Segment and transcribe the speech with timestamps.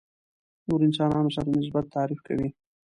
[0.67, 2.47] نورو انسانانو سره نسبت تعریف کوي.